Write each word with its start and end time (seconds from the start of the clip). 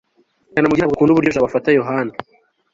kanamugire 0.53 0.81
ntabwo 0.85 0.95
akunda 0.95 1.11
uburyo 1.13 1.31
jabo 1.33 1.47
afata 1.47 1.69
yohana 1.79 2.13